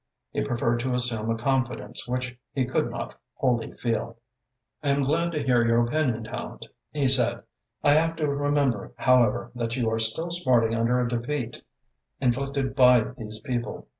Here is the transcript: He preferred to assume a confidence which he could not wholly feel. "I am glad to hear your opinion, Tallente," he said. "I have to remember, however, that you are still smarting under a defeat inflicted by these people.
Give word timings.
He 0.31 0.41
preferred 0.41 0.79
to 0.79 0.95
assume 0.95 1.29
a 1.29 1.37
confidence 1.37 2.07
which 2.07 2.35
he 2.53 2.65
could 2.65 2.89
not 2.89 3.15
wholly 3.35 3.71
feel. 3.71 4.17
"I 4.81 4.89
am 4.89 5.03
glad 5.03 5.31
to 5.33 5.43
hear 5.43 5.63
your 5.63 5.83
opinion, 5.85 6.23
Tallente," 6.23 6.69
he 6.91 7.07
said. 7.07 7.43
"I 7.83 7.91
have 7.91 8.15
to 8.15 8.27
remember, 8.27 8.93
however, 8.97 9.51
that 9.53 9.75
you 9.77 9.91
are 9.91 9.99
still 9.99 10.31
smarting 10.31 10.73
under 10.73 10.99
a 10.99 11.07
defeat 11.07 11.61
inflicted 12.19 12.73
by 12.75 13.11
these 13.15 13.41
people. 13.41 13.89